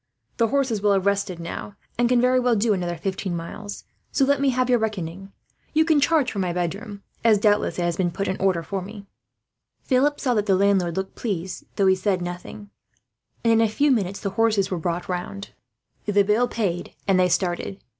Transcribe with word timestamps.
The 0.37 0.47
horses 0.47 0.81
will 0.81 0.93
have 0.93 1.05
rested 1.05 1.39
now, 1.39 1.75
and 1.95 2.09
can 2.09 2.19
very 2.19 2.39
well 2.39 2.55
do 2.55 2.73
another 2.73 2.97
fifteen 2.97 3.35
miles; 3.37 3.83
so 4.11 4.25
let 4.25 4.41
me 4.41 4.49
have 4.49 4.67
your 4.67 4.79
reckoning. 4.79 5.31
You 5.73 5.85
can 5.85 6.01
charge 6.01 6.31
for 6.31 6.39
my 6.39 6.51
bedroom 6.51 7.03
as, 7.23 7.37
doubtless, 7.37 7.77
it 7.77 7.83
has 7.83 7.97
been 7.97 8.09
put 8.09 8.27
in 8.27 8.35
order 8.41 8.63
for 8.63 8.81
me." 8.81 9.05
Philip 9.83 10.19
saw 10.19 10.33
that 10.33 10.47
the 10.47 10.55
landlord 10.55 10.97
looked 10.97 11.13
pleased, 11.13 11.65
though 11.75 11.85
he 11.85 11.93
said 11.93 12.19
nothing; 12.19 12.71
and 13.43 13.53
in 13.53 13.61
a 13.61 13.69
few 13.69 13.91
minutes 13.91 14.19
the 14.19 14.31
horses 14.31 14.71
were 14.71 14.79
brought 14.79 15.07
round, 15.07 15.51
the 16.07 16.23
bill 16.23 16.47
paid, 16.47 16.95
and 17.07 17.19
they 17.19 17.29
started. 17.29 17.79